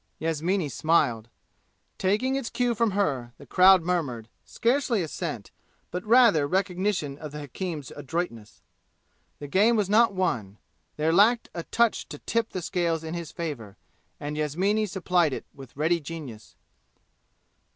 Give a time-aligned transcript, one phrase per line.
[0.17, 1.29] Yasmini smiled.
[1.99, 5.51] Taking its cue from her, the crowd murmured, scarcely assent,
[5.91, 8.61] but rather recognition of the hakim's adroitness.
[9.37, 10.57] The game was not won;
[10.97, 13.77] there lacked a touch to tip the scales in his favor,
[14.19, 16.55] and Yasmini supplied it with ready genius.